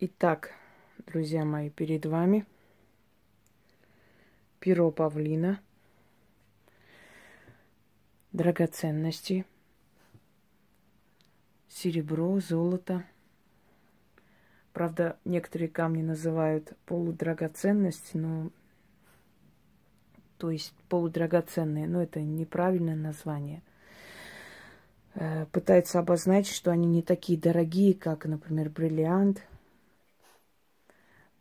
Итак, 0.00 0.52
друзья 1.08 1.44
мои, 1.44 1.70
перед 1.70 2.06
вами 2.06 2.46
перо 4.60 4.92
павлина, 4.92 5.58
драгоценности, 8.30 9.44
серебро, 11.68 12.38
золото. 12.38 13.04
Правда, 14.72 15.18
некоторые 15.24 15.68
камни 15.68 16.02
называют 16.02 16.74
полудрагоценность, 16.86 18.14
но 18.14 18.52
то 20.36 20.52
есть 20.52 20.74
полудрагоценные, 20.88 21.88
но 21.88 22.00
это 22.00 22.20
неправильное 22.20 22.94
название. 22.94 23.62
Э, 25.16 25.46
пытается 25.46 25.98
обозначить, 25.98 26.54
что 26.54 26.70
они 26.70 26.86
не 26.86 27.02
такие 27.02 27.36
дорогие, 27.36 27.94
как, 27.94 28.26
например, 28.26 28.70
бриллиант– 28.70 29.42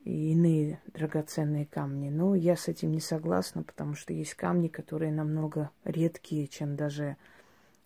и 0.07 0.31
иные 0.31 0.79
драгоценные 0.93 1.65
камни. 1.65 2.09
Но 2.09 2.33
я 2.33 2.55
с 2.55 2.69
этим 2.69 2.93
не 2.93 3.01
согласна, 3.01 3.61
потому 3.63 3.93
что 3.93 4.13
есть 4.13 4.35
камни, 4.35 4.69
которые 4.69 5.11
намного 5.11 5.69
редкие, 5.83 6.47
чем 6.47 6.77
даже, 6.77 7.17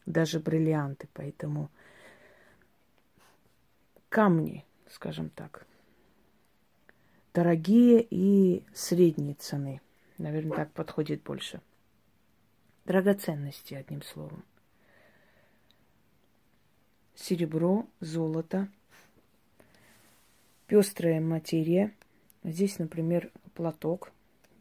даже 0.06 0.40
бриллианты. 0.40 1.10
Поэтому 1.14 1.72
камни, 4.10 4.64
скажем 4.88 5.32
так, 5.32 5.66
дорогие 7.34 8.06
и 8.08 8.64
средней 8.72 9.34
цены. 9.34 9.82
Наверное, 10.20 10.58
так 10.58 10.72
подходит 10.74 11.24
больше. 11.24 11.60
Драгоценности, 12.86 13.74
одним 13.74 14.04
словом. 14.04 14.44
Серебро, 17.16 17.88
золото, 18.00 18.68
пестрая 20.68 21.20
материя– 21.20 21.92
Здесь, 22.44 22.80
например, 22.80 23.32
платок 23.54 24.12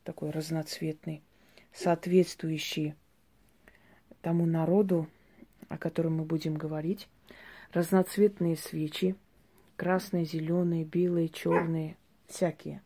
такой 0.04 0.30
разноцветный, 0.30 1.22
соответствующий 1.72 2.94
тому 4.20 4.44
народу, 4.44 5.08
о 5.68 5.78
котором 5.78 6.16
мы 6.16 6.24
будем 6.24 6.54
говорить. 6.54 7.08
Разноцветные 7.72 8.56
свечи, 8.56 9.14
красные, 9.76 10.24
зеленые, 10.24 10.84
белые, 10.84 11.28
черные, 11.28 11.96
всякие. 12.26 12.82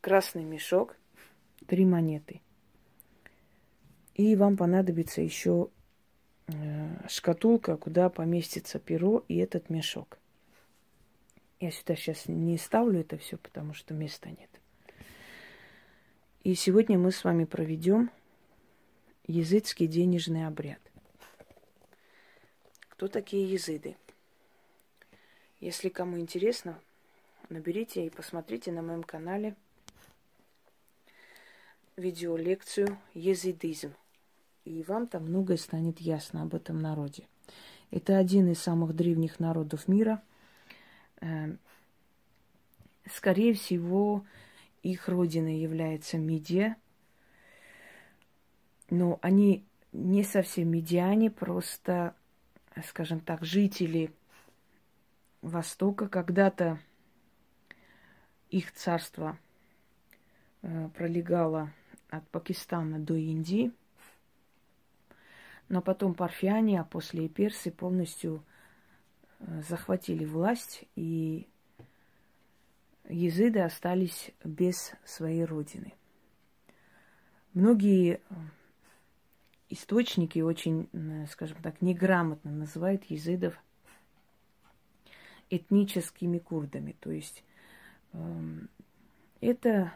Красный 0.00 0.42
мешок, 0.42 0.96
три 1.66 1.84
монеты. 1.84 2.40
И 4.14 4.34
вам 4.34 4.56
понадобится 4.56 5.20
еще 5.20 5.68
э, 6.48 7.08
шкатулка, 7.08 7.76
куда 7.76 8.08
поместится 8.08 8.78
перо 8.78 9.24
и 9.28 9.36
этот 9.36 9.70
мешок. 9.70 10.18
Я 11.62 11.70
сюда 11.70 11.94
сейчас 11.94 12.26
не 12.26 12.58
ставлю 12.58 12.98
это 12.98 13.16
все, 13.16 13.38
потому 13.38 13.72
что 13.72 13.94
места 13.94 14.28
нет. 14.28 14.50
И 16.42 16.56
сегодня 16.56 16.98
мы 16.98 17.12
с 17.12 17.22
вами 17.22 17.44
проведем 17.44 18.10
языцкий 19.28 19.86
денежный 19.86 20.44
обряд. 20.44 20.80
Кто 22.88 23.06
такие 23.06 23.48
языды? 23.48 23.96
Если 25.60 25.88
кому 25.88 26.18
интересно, 26.18 26.80
наберите 27.48 28.06
и 28.06 28.10
посмотрите 28.10 28.72
на 28.72 28.82
моем 28.82 29.04
канале 29.04 29.54
видеолекцию 31.96 32.98
«Езидизм». 33.14 33.94
И 34.64 34.82
вам 34.82 35.06
там 35.06 35.26
многое 35.26 35.58
станет 35.58 36.00
ясно 36.00 36.42
об 36.42 36.56
этом 36.56 36.80
народе. 36.80 37.28
Это 37.92 38.18
один 38.18 38.50
из 38.50 38.60
самых 38.60 38.96
древних 38.96 39.38
народов 39.38 39.86
мира– 39.86 40.20
скорее 43.06 43.54
всего, 43.54 44.24
их 44.82 45.08
родиной 45.08 45.58
является 45.58 46.18
Мидия. 46.18 46.76
Но 48.90 49.18
они 49.22 49.64
не 49.92 50.22
совсем 50.24 50.68
медиане, 50.68 51.30
просто, 51.30 52.14
скажем 52.86 53.20
так, 53.20 53.44
жители 53.44 54.12
Востока. 55.40 56.08
Когда-то 56.08 56.78
их 58.50 58.72
царство 58.72 59.38
э, 60.62 60.88
пролегало 60.94 61.72
от 62.10 62.28
Пакистана 62.28 62.98
до 62.98 63.14
Индии. 63.14 63.72
Но 65.68 65.80
потом 65.80 66.14
парфяне, 66.14 66.80
а 66.80 66.84
после 66.84 67.26
и 67.26 67.28
персы 67.28 67.70
полностью 67.70 68.44
захватили 69.68 70.24
власть, 70.24 70.84
и 70.94 71.48
езыды 73.08 73.60
остались 73.60 74.30
без 74.44 74.92
своей 75.04 75.44
родины. 75.44 75.92
Многие 77.54 78.14
э, 78.14 78.18
источники 79.68 80.38
очень, 80.38 80.88
скажем 81.30 81.58
так, 81.62 81.82
неграмотно 81.82 82.50
называют 82.50 83.04
езыдов 83.04 83.54
этническими 85.50 86.38
курдами. 86.38 86.96
То 87.00 87.10
есть 87.10 87.44
э, 88.12 88.42
это 89.40 89.92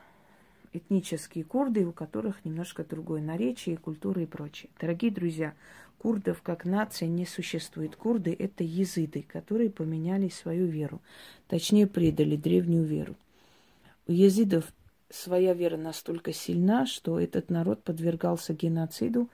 этнические 0.77 1.45
курды, 1.45 1.87
у 1.87 1.93
которых 1.93 2.45
немножко 2.45 2.85
другое 2.85 3.23
наречие, 3.23 3.77
культура 3.77 4.23
и 4.23 4.27
прочее. 4.27 4.71
Дорогие 4.79 5.11
друзья, 5.11 5.55
Курдов 5.99 6.43
как 6.43 6.65
нация 6.65 7.09
не 7.09 7.27
существует. 7.27 7.97
Курды– 7.97 8.35
это 8.39 8.63
езыды, 8.63 9.23
которые 9.23 9.71
поменяли 9.71 10.29
свою 10.29 10.67
веру. 10.67 11.01
Точнее, 11.49 11.87
предали 11.87 12.37
древнюю 12.37 12.85
веру. 12.85 13.17
У 14.07 14.13
езидов 14.13 14.73
своя 15.11 15.55
вера 15.55 15.77
настолько 15.77 16.33
сильна, 16.33 16.87
что 16.87 17.19
этот 17.19 17.51
народ 17.51 17.83
подвергался 17.83 18.53
геноциду. 18.53 19.31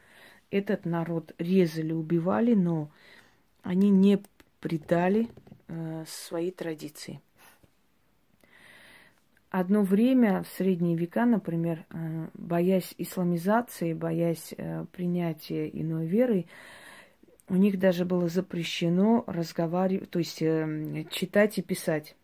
Этот 0.50 0.84
народ 0.84 1.34
резали, 1.38 1.92
убивали, 1.92 2.54
но 2.54 2.90
они 3.62 3.90
не 3.90 4.22
предали 4.60 5.28
э, 5.68 6.04
свои 6.06 6.50
традиции. 6.50 7.20
Одно 9.52 9.82
время, 9.82 10.42
в 10.42 10.48
средние 10.48 10.96
века, 10.96 11.26
например, 11.26 11.84
э, 11.90 12.28
боясь 12.32 12.94
исламизации, 12.96 13.92
боясь 13.92 14.54
э, 14.56 14.86
принятия 14.92 15.68
иной 15.68 16.06
веры, 16.06 16.46
у 17.50 17.56
них 17.56 17.78
даже 17.78 18.06
было 18.06 18.30
запрещено 18.30 19.24
разговаривать, 19.26 20.08
то 20.08 20.20
есть 20.20 20.40
э, 20.40 21.04
читать 21.10 21.58
и 21.58 21.62
писать, 21.62 22.16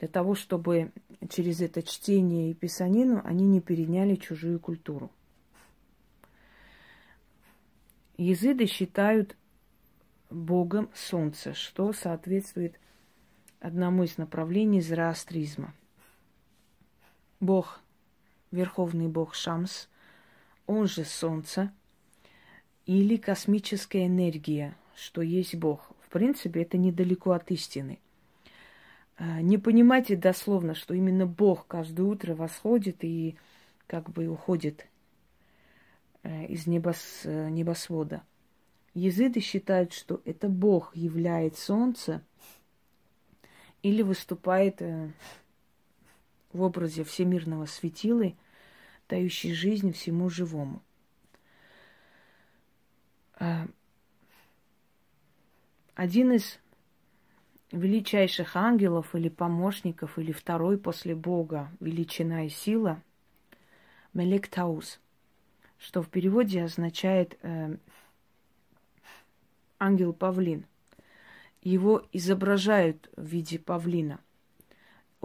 для 0.00 0.08
того, 0.08 0.34
чтобы 0.34 0.92
через 1.30 1.62
это 1.62 1.82
чтение 1.82 2.50
и 2.50 2.54
писанину 2.54 3.22
они 3.24 3.46
не 3.46 3.62
переняли 3.62 4.16
чужую 4.16 4.60
культуру. 4.60 5.10
Языды 8.18 8.66
считают 8.66 9.34
Богом 10.28 10.90
Солнце, 10.92 11.54
что 11.54 11.94
соответствует 11.94 12.78
одному 13.60 14.04
из 14.04 14.18
направлений 14.18 14.82
зороастризма– 14.82 15.72
Бог, 17.40 17.80
Верховный 18.50 19.08
Бог 19.08 19.34
Шамс, 19.34 19.88
он 20.66 20.86
же 20.86 21.04
Солнце, 21.04 21.72
или 22.86 23.16
космическая 23.16 24.06
энергия, 24.06 24.76
что 24.94 25.22
есть 25.22 25.54
Бог. 25.54 25.90
В 26.00 26.08
принципе, 26.08 26.62
это 26.62 26.78
недалеко 26.78 27.32
от 27.32 27.50
истины. 27.50 27.98
А, 29.18 29.40
не 29.42 29.58
понимайте 29.58 30.16
дословно, 30.16 30.74
что 30.74 30.94
именно 30.94 31.26
Бог 31.26 31.66
каждое 31.66 32.04
утро 32.04 32.34
восходит 32.34 33.02
и 33.02 33.36
как 33.86 34.10
бы 34.10 34.28
уходит 34.28 34.86
э, 36.22 36.46
из 36.46 36.66
небос, 36.66 37.22
э, 37.24 37.48
небосвода. 37.50 38.22
Езыды 38.94 39.40
считают, 39.40 39.92
что 39.92 40.20
это 40.24 40.48
Бог 40.48 40.94
являет 40.96 41.56
Солнце 41.56 42.22
или 43.82 44.02
выступает 44.02 44.80
э, 44.80 45.10
в 46.56 46.62
образе 46.62 47.04
всемирного 47.04 47.66
светилы, 47.66 48.34
дающей 49.08 49.52
жизнь 49.52 49.92
всему 49.92 50.28
живому. 50.28 50.82
А, 53.38 53.68
один 55.94 56.32
из 56.32 56.58
величайших 57.70 58.56
ангелов 58.56 59.14
или 59.14 59.28
помощников, 59.28 60.18
или 60.18 60.32
второй 60.32 60.78
после 60.78 61.14
Бога, 61.14 61.70
величина 61.78 62.46
и 62.46 62.48
сила, 62.48 63.02
Мелектаус, 64.14 64.98
что 65.76 66.02
в 66.02 66.08
переводе 66.08 66.64
означает 66.64 67.38
э, 67.42 67.76
ангел-павлин. 69.78 70.64
Его 71.60 72.02
изображают 72.12 73.10
в 73.14 73.26
виде 73.26 73.58
павлина 73.58 74.20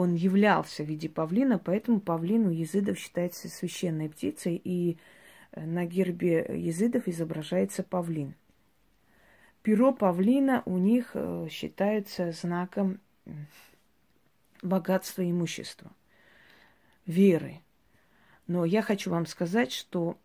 он 0.01 0.15
являлся 0.15 0.83
в 0.83 0.87
виде 0.87 1.07
павлина, 1.07 1.59
поэтому 1.59 1.99
павлин 1.99 2.47
у 2.47 2.49
езидов 2.49 2.97
считается 2.97 3.47
священной 3.47 4.09
птицей, 4.09 4.59
и 4.63 4.97
э, 5.51 5.65
на 5.65 5.85
гербе 5.85 6.45
езидов 6.49 7.07
изображается 7.07 7.83
павлин. 7.83 8.33
перо 9.61 9.93
павлина 9.93 10.63
у 10.65 10.77
них 10.77 11.11
э, 11.13 11.47
считается 11.51 12.31
знаком 12.31 12.99
богатства 14.63 15.21
и 15.21 15.29
имущества, 15.29 15.91
веры. 17.05 17.61
Но 18.47 18.65
я 18.65 18.81
хочу 18.81 19.11
вам 19.11 19.27
сказать, 19.27 19.71
что 19.71 20.17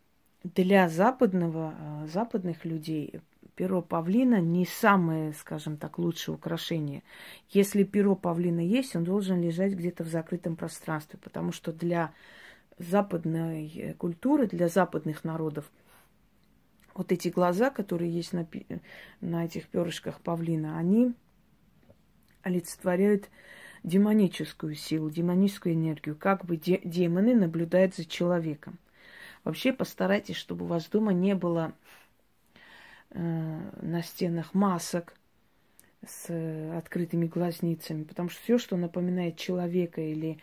для 0.43 0.89
западного, 0.89 1.75
э, 1.79 2.07
западных 2.07 2.65
людей 2.65 3.21
перо 3.57 3.81
павлина 3.83 4.41
не 4.41 4.67
самое, 4.67 5.33
скажем 5.33 5.79
так, 5.79 5.99
лучшее 5.99 6.35
украшение. 6.35 7.03
Если 7.49 7.83
перо 7.83 8.15
павлина 8.15 8.61
есть, 8.61 8.95
он 8.95 9.05
должен 9.05 9.41
лежать 9.41 9.73
где-то 9.73 10.05
в 10.05 10.09
закрытом 10.09 10.57
пространстве, 10.57 11.19
потому 11.23 11.53
что 11.53 11.73
для 11.73 12.13
западной 12.79 13.67
э, 13.75 13.95
культуры, 13.95 14.47
для 14.47 14.69
западных 14.69 15.25
народов, 15.25 15.71
вот 16.95 17.13
эти 17.13 17.29
глаза, 17.29 17.71
которые 17.71 18.13
есть 18.13 18.35
на, 18.35 18.47
на 19.21 19.47
этих 19.47 19.69
перышках 19.69 20.21
павлина, 20.21 20.79
они 20.79 21.15
олицетворяют 22.43 23.31
демоническую 23.83 24.75
силу, 24.75 25.11
демоническую 25.11 25.75
энергию, 25.75 26.15
как 26.15 26.45
бы 26.45 26.59
де- 26.59 26.81
демоны 26.85 27.35
наблюдают 27.35 27.95
за 27.95 28.05
человеком. 28.05 28.79
Вообще 29.45 29.73
постарайтесь, 29.73 30.37
чтобы 30.37 30.65
у 30.65 30.69
вас 30.69 30.87
дома 30.87 31.13
не 31.13 31.35
было 31.35 31.73
на 33.11 34.03
стенах 34.03 34.55
масок 34.55 35.15
с 36.05 36.27
э, 36.29 36.77
открытыми 36.77 37.27
глазницами, 37.27 38.05
потому 38.05 38.29
что 38.29 38.43
все, 38.43 38.59
что 38.59 38.77
напоминает 38.77 39.37
человека 39.37 40.01
или 40.01 40.39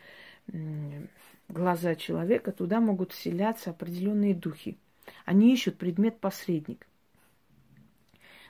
э, 0.48 1.06
глаза 1.48 1.95
человека, 1.95 2.51
туда 2.51 2.80
могут 2.80 3.12
вселяться 3.12 3.71
определенные 3.71 4.33
духи. 4.33 4.77
Они 5.25 5.54
ищут 5.54 5.77
предмет-посредник. 5.77 6.88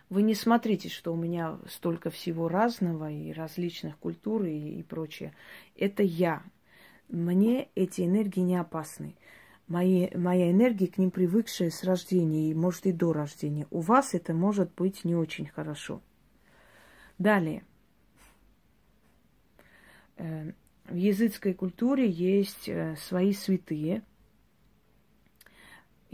Вы 0.10 0.22
не 0.22 0.36
смотрите, 0.36 0.90
что 0.90 1.14
у 1.14 1.16
меня 1.16 1.58
столько 1.68 2.10
всего 2.10 2.48
разного 2.48 3.10
и 3.12 3.32
различных 3.32 3.98
культур 3.98 4.44
и, 4.46 4.80
и 4.80 4.84
прочее. 4.84 5.34
Это 5.76 6.04
я. 6.04 6.44
Мне 7.10 7.70
эти 7.76 8.02
энергии 8.02 8.42
не 8.42 8.58
опасны. 8.58 9.16
Мои, 9.68 10.10
моя 10.16 10.52
энергия 10.52 10.88
к 10.88 10.98
ним 10.98 11.10
привыкшая 11.10 11.70
с 11.70 11.84
рождения, 11.84 12.52
и 12.52 12.54
может 12.54 12.86
и 12.86 12.92
до 12.92 13.14
рождения. 13.14 13.68
У 13.72 13.80
вас 13.80 14.14
это 14.14 14.34
может 14.34 14.74
быть 14.76 15.04
не 15.06 15.16
очень 15.16 15.48
хорошо. 15.48 16.02
Далее. 17.18 17.64
Э, 20.18 20.52
в 20.86 20.96
языческой 20.96 21.54
культуре 21.54 22.10
есть 22.10 22.68
э, 22.68 22.96
свои 22.98 23.34
святые– 23.34 24.04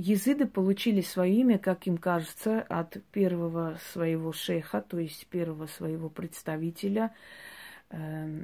Езиды 0.02 0.48
получили 0.48 1.02
свое 1.02 1.36
имя, 1.42 1.60
как 1.60 1.86
им 1.86 1.98
кажется, 1.98 2.62
от 2.62 3.04
первого 3.12 3.78
своего 3.92 4.32
шейха, 4.32 4.80
то 4.80 4.98
есть 4.98 5.28
первого 5.28 5.68
своего 5.68 6.10
представителя, 6.10 7.14
э, 7.90 8.44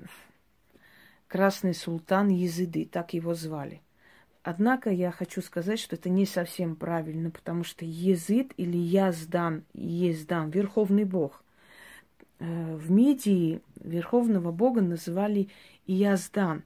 Красный 1.30 1.74
Султан 1.74 2.28
Езиды, 2.28 2.84
так 2.86 3.13
его 3.13 3.34
звали. 3.36 3.81
Однако 4.47 4.92
я 4.92 5.09
хочу 5.09 5.42
сказать, 5.42 5.80
что 5.80 5.95
это 5.95 6.07
не 6.07 6.27
совсем 6.27 6.75
правильно, 6.75 7.31
потому 7.31 7.63
что 7.63 7.83
Езид 7.83 8.53
или 8.57 8.77
Яздан, 8.77 9.63
Ездан, 9.74 10.51
Верховный 10.51 11.03
Бог. 11.03 11.44
Э, 12.38 12.75
в 12.75 12.92
Медии 12.92 13.62
Верховного 13.77 14.51
Бога 14.51 14.81
называли 14.81 15.50
Яздан. 15.88 16.62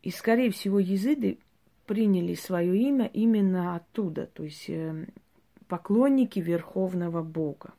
И, 0.00 0.10
скорее 0.10 0.50
всего, 0.50 0.78
езиды 0.78 1.38
приняли 1.84 2.32
свое 2.32 2.74
имя 2.74 3.10
именно 3.12 3.76
оттуда, 3.76 4.24
то 4.24 4.42
есть 4.44 4.70
э, 4.70 5.06
поклонники 5.68 6.38
Верховного 6.38 7.22
Бога. 7.22 7.74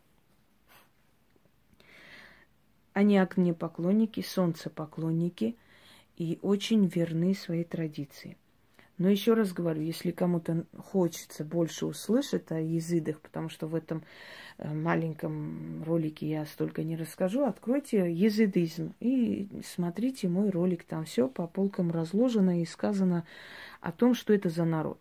Они 2.93 3.17
огнепоклонники, 3.17 4.21
солнцепоклонники 4.21 5.57
и 6.17 6.37
очень 6.43 6.85
верны 6.85 7.33
своей 7.33 7.63
традиции– 7.63 8.37
но 8.97 9.09
еще 9.09 9.33
раз 9.33 9.53
говорю, 9.53 9.81
если 9.81 10.11
кому-то 10.11 10.65
хочется 10.77 11.43
больше 11.43 11.85
услышать 11.85 12.51
о 12.51 12.59
езидах, 12.59 13.21
потому 13.21 13.47
что 13.47 13.67
в 13.67 13.75
этом 13.75 14.03
э, 14.57 14.73
маленьком 14.73 15.83
ролике 15.83 16.27
я 16.27 16.45
столько 16.45 16.83
не 16.83 16.95
расскажу, 16.95 17.45
откройте 17.45 18.11
езидизм 18.11 18.95
и 18.99 19.47
смотрите 19.63 20.29
мой 20.29 20.49
ролик. 20.49 20.83
Там 20.83 21.05
все 21.05 21.27
по 21.27 21.45
полкам 21.45 21.91
разложено 21.91 22.61
и 22.61 22.65
сказано 22.65 23.23
о 23.81 23.91
том, 23.91 24.15
что 24.15 24.33
это 24.33 24.49
за 24.49 24.65
народ. 24.65 24.99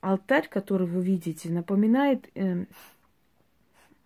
Алтарь, 0.00 0.48
который 0.48 0.88
вы 0.88 1.00
видите, 1.00 1.50
напоминает 1.50 2.28
э, 2.34 2.66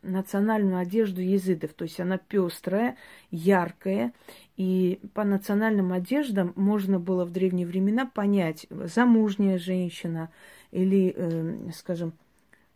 национальную 0.03 0.79
одежду 0.79 1.21
езидов. 1.21 1.73
То 1.73 1.85
есть 1.85 2.01
она 2.01 2.19
пестрая, 2.19 2.97
яркая. 3.31 4.13
И 4.59 4.99
по 5.15 5.23
национальным 5.23 5.93
одеждам 5.93 6.53
можно 6.57 6.99
было 6.99 7.25
в 7.25 7.31
древние 7.31 7.65
времена 7.65 8.07
понять, 8.07 8.67
замужняя 8.71 9.57
женщина 9.57 10.31
или, 10.73 11.15
э, 11.17 11.71
скажем, 11.73 12.13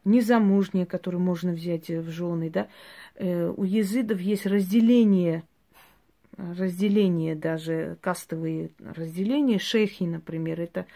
незамужняя, 0.05 0.87
которую 0.87 1.21
можно 1.21 1.51
взять 1.53 1.89
в 1.89 2.09
жены. 2.09 2.51
Да? 2.51 2.69
Э, 3.17 3.53
у 3.57 3.65
езидов 3.65 4.21
есть 4.21 4.47
разделение 4.47 5.43
разделение 6.37 7.35
даже, 7.35 7.99
кастовые 8.01 8.71
разделения. 8.79 9.59
Шейхи, 9.59 10.05
например, 10.05 10.61
это 10.61 10.87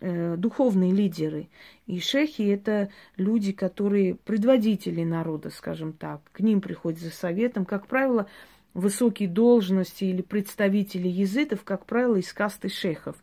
э, 0.00 0.36
духовные 0.36 0.92
лидеры. 0.92 1.48
И 1.86 2.00
шехи 2.00 2.42
это 2.42 2.90
люди, 3.16 3.52
которые 3.52 4.14
предводители 4.14 5.04
народа, 5.04 5.50
скажем 5.50 5.92
так. 5.92 6.20
К 6.32 6.40
ним 6.40 6.60
приходят 6.60 7.00
за 7.00 7.10
советом. 7.10 7.64
Как 7.64 7.86
правило, 7.86 8.28
высокие 8.76 9.28
должности 9.28 10.04
или 10.04 10.20
представители 10.20 11.08
язытов, 11.08 11.64
как 11.64 11.86
правило, 11.86 12.16
из 12.16 12.30
касты 12.32 12.68
шейхов. 12.68 13.16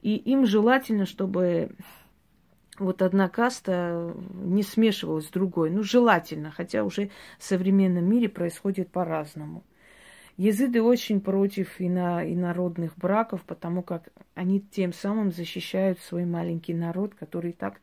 И 0.00 0.16
им 0.16 0.46
желательно, 0.46 1.04
чтобы 1.04 1.72
вот 2.78 3.02
одна 3.02 3.28
каста 3.28 4.14
не 4.34 4.62
смешивалась 4.62 5.26
с 5.26 5.30
другой. 5.30 5.70
Ну, 5.70 5.82
желательно, 5.82 6.50
хотя 6.50 6.84
уже 6.84 7.10
в 7.38 7.44
современном 7.44 8.06
мире 8.06 8.30
происходит 8.30 8.90
по-разному. 8.90 9.62
Езыды 10.38 10.82
очень 10.82 11.20
против 11.20 11.80
ино, 11.80 12.24
инородных 12.24 12.96
браков, 12.96 13.42
потому 13.42 13.82
как 13.82 14.08
они 14.34 14.60
тем 14.60 14.94
самым 14.94 15.32
защищают 15.32 16.00
свой 16.00 16.24
маленький 16.24 16.74
народ, 16.74 17.14
который 17.14 17.52
так 17.52 17.80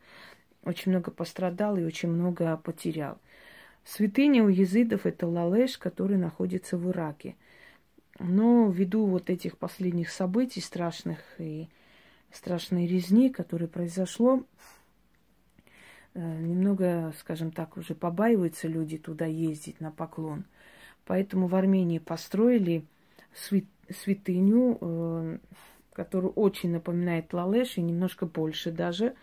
очень 0.64 0.90
много 0.90 1.12
пострадал 1.12 1.76
и 1.76 1.84
очень 1.84 2.10
много 2.10 2.56
потерял. 2.56 3.18
Святыня 3.84 4.44
у 4.44 4.48
езидов 4.48 5.06
это 5.06 5.26
Лалеш, 5.26 5.76
который 5.76 6.16
находится 6.16 6.76
в 6.76 6.88
Ираке. 6.90 7.36
Но 8.18 8.68
ввиду 8.68 9.06
вот 9.06 9.30
этих 9.30 9.58
последних 9.58 10.10
событий 10.10 10.60
страшных 10.60 11.18
и 11.38 11.68
страшной 12.30 12.86
резни, 12.86 13.28
которая 13.28 13.68
произошло, 13.68 14.44
э, 16.14 16.20
немного, 16.40 17.12
скажем 17.18 17.50
так, 17.50 17.76
уже 17.76 17.94
побаиваются 17.94 18.68
люди 18.68 18.98
туда 18.98 19.26
ездить 19.26 19.80
на 19.80 19.90
поклон. 19.90 20.44
Поэтому 21.04 21.48
в 21.48 21.54
Армении 21.54 21.98
построили 21.98 22.84
святыню, 23.34 24.78
э, 24.80 25.38
которую 25.92 26.32
очень 26.32 26.70
напоминает 26.70 27.32
Лалеш, 27.32 27.76
и 27.76 27.82
немножко 27.82 28.26
больше 28.26 28.70
даже. 28.70 29.14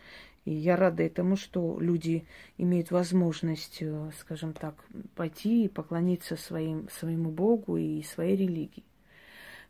И 0.46 0.54
я 0.54 0.76
рада 0.76 1.04
этому, 1.04 1.36
что 1.36 1.80
люди 1.80 2.26
имеют 2.58 2.92
возможность, 2.92 3.78
э, 3.82 4.12
скажем 4.18 4.54
так, 4.54 4.76
пойти 5.16 5.66
и 5.66 5.68
поклониться 5.68 6.36
своим, 6.36 6.90
своему 6.90 7.30
Богу 7.30 7.78
и 7.78 8.02
своей 8.04 8.36
религии. 8.36 8.84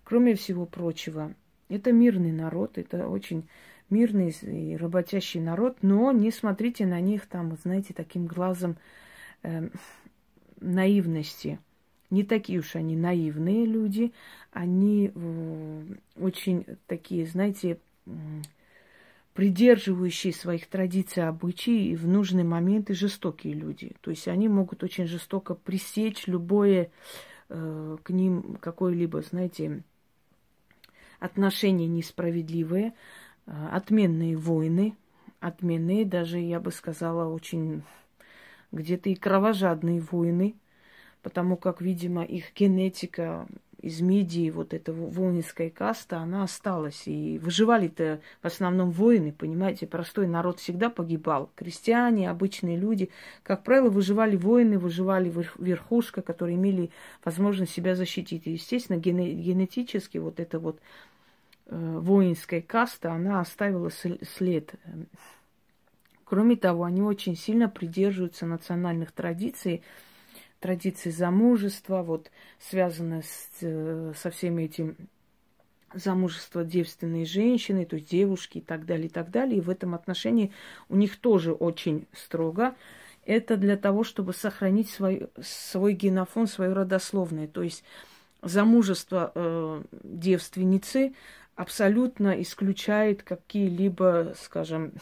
Кроме 0.03 0.35
всего 0.35 0.65
прочего, 0.65 1.33
это 1.67 1.91
мирный 1.91 2.31
народ, 2.31 2.77
это 2.77 3.07
очень 3.07 3.47
мирный 3.89 4.35
и 4.41 4.77
работящий 4.77 5.39
народ, 5.39 5.77
но 5.81 6.11
не 6.11 6.31
смотрите 6.31 6.85
на 6.85 6.99
них 6.99 7.27
там, 7.27 7.55
знаете, 7.57 7.93
таким 7.93 8.25
глазом 8.25 8.77
э, 9.43 9.69
наивности– 10.59 11.59
не 12.09 12.23
такие 12.23 12.59
уж 12.59 12.75
они 12.75 12.95
наивные 12.95 13.65
люди, 13.65 14.13
они 14.51 15.11
э, 15.13 15.83
очень 16.19 16.65
такие, 16.87 17.25
знаете, 17.25 17.79
придерживающие 19.39 20.33
своих 20.33 20.67
традиций, 20.67 21.25
обычаи 21.25 21.91
и 21.91 21.95
в 21.95 22.05
нужный 22.05 22.43
момент 22.43 22.89
и 22.89 22.93
жестокие 22.93 23.53
люди. 23.53 23.93
То 24.01 24.11
есть 24.11 24.27
они 24.27 24.49
могут 24.49 24.83
очень 24.83 25.07
жестоко 25.07 25.55
пресечь 25.55 26.27
любое 26.27 26.91
э, 27.47 27.97
к 28.03 28.09
ним 28.09 28.57
какое-либо, 28.59 29.21
знаете, 29.21 29.83
отношение 31.21 31.87
несправедливое, 31.87 32.93
э, 33.45 33.67
отменные 33.71 34.35
войны, 34.35 34.97
отменные, 35.39 36.03
даже, 36.03 36.37
я 36.39 36.59
бы 36.59 36.73
сказала, 36.73 37.33
очень 37.33 37.83
где-то 38.73 39.09
и 39.09 39.15
кровожадные 39.15 40.01
войны– 40.01 40.55
потому 41.21 41.57
как, 41.57 41.81
видимо, 41.81 42.23
их 42.23 42.53
генетика 42.55 43.47
из 43.81 44.01
Мидии, 44.01 44.49
вот 44.49 44.73
эта 44.73 44.91
воинская 44.93 45.69
каста, 45.69 46.19
она 46.19 46.43
осталась. 46.43 47.03
И 47.05 47.39
выживали-то 47.39 48.21
в 48.41 48.45
основном 48.45 48.91
воины, 48.91 49.31
понимаете, 49.31 49.87
простой 49.87 50.27
народ 50.27 50.59
всегда 50.59 50.89
погибал. 50.89 51.49
Крестьяне, 51.55 52.29
обычные 52.29 52.77
люди. 52.77 53.09
Как 53.43 53.63
правило, 53.63 53.89
выживали 53.89 54.35
воины, 54.35 54.77
выживали 54.77 55.33
верхушка, 55.57 56.21
которые 56.21 56.57
имели 56.57 56.91
возможность 57.23 57.71
себя 57.71 57.95
защитить. 57.95 58.47
И, 58.47 58.51
естественно, 58.51 58.97
генетически 58.97 60.17
вот 60.17 60.39
эта 60.39 60.59
вот 60.59 60.79
э, 61.67 61.97
воинская 61.99 62.61
каста, 62.61 63.13
она 63.13 63.39
оставила 63.39 63.89
след. 63.89 64.73
Кроме 66.25 66.55
того, 66.55 66.83
они 66.83 67.01
очень 67.01 67.35
сильно 67.35 67.67
придерживаются 67.67 68.45
национальных 68.45 69.11
традиций, 69.11 69.81
традиции 70.59 71.09
замужества, 71.09 72.03
вот 72.03 72.31
связано 72.59 73.21
с, 73.21 73.49
э, 73.61 74.13
со 74.15 74.29
всеми 74.29 74.63
этим 74.63 74.95
замужество 75.93 76.63
девственной 76.63 77.25
женщины, 77.25 77.85
то 77.85 77.95
есть 77.95 78.09
девушки 78.09 78.59
и 78.59 78.61
так 78.61 78.85
далее, 78.85 79.07
и 79.07 79.09
так 79.09 79.31
далее. 79.31 79.57
И 79.57 79.61
в 79.61 79.69
этом 79.69 79.95
отношении 79.95 80.51
у 80.87 80.95
них 80.95 81.17
тоже 81.17 81.51
очень 81.51 82.07
строго. 82.13 82.75
Это 83.25 83.57
для 83.57 83.77
того, 83.77 84.03
чтобы 84.03 84.33
сохранить 84.33 84.89
свой, 84.89 85.29
свой 85.41 85.93
генофон, 85.93 86.47
свое 86.47 86.73
родословное. 86.73 87.47
То 87.47 87.63
есть 87.63 87.83
замужество 88.41 89.31
э, 89.33 89.83
девственницы 90.03 91.13
абсолютно 91.55 92.41
исключает 92.41 93.23
какие-либо, 93.23 94.33
скажем, 94.39 94.93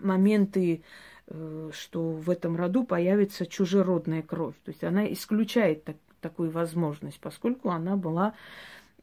моменты 0.00 0.82
что 1.28 2.10
в 2.10 2.28
этом 2.30 2.56
роду 2.56 2.84
появится 2.84 3.46
чужеродная 3.46 4.22
кровь. 4.22 4.54
То 4.64 4.70
есть 4.70 4.84
она 4.84 5.10
исключает 5.12 5.84
так, 5.84 5.96
такую 6.20 6.50
возможность, 6.50 7.18
поскольку 7.20 7.70
она 7.70 7.96
была 7.96 8.34